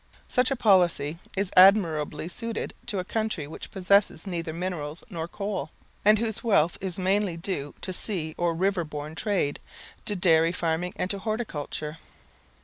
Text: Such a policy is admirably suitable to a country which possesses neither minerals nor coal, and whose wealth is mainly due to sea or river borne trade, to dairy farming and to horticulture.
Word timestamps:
Such 0.27 0.49
a 0.49 0.55
policy 0.55 1.19
is 1.37 1.51
admirably 1.55 2.27
suitable 2.27 2.73
to 2.87 2.97
a 2.97 3.03
country 3.03 3.45
which 3.45 3.69
possesses 3.69 4.25
neither 4.25 4.51
minerals 4.51 5.03
nor 5.11 5.27
coal, 5.27 5.69
and 6.03 6.17
whose 6.17 6.43
wealth 6.43 6.75
is 6.81 6.97
mainly 6.97 7.37
due 7.37 7.75
to 7.81 7.93
sea 7.93 8.33
or 8.35 8.55
river 8.55 8.83
borne 8.83 9.13
trade, 9.13 9.59
to 10.05 10.15
dairy 10.15 10.53
farming 10.53 10.93
and 10.95 11.11
to 11.11 11.19
horticulture. 11.19 11.99